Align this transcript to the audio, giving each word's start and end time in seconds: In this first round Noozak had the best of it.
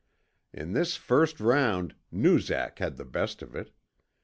In 0.51 0.73
this 0.73 0.95
first 0.97 1.39
round 1.39 1.93
Noozak 2.11 2.79
had 2.79 2.97
the 2.97 3.05
best 3.05 3.43
of 3.43 3.55
it. 3.55 3.69